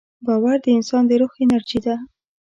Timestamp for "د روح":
1.07-1.33